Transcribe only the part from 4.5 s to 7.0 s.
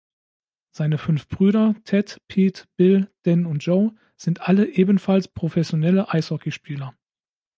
ebenfalls professionelle Eishockeyspieler.